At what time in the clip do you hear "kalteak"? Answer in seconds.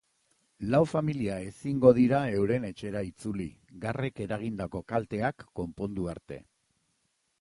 4.93-5.47